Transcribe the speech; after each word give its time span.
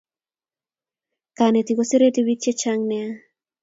Kanetik 1.37 1.75
koserete 1.77 2.19
pik 2.27 2.39
che 2.43 2.51
chnga 2.59 2.85
nea 2.89 3.09